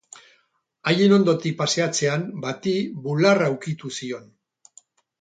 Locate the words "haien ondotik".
0.91-1.59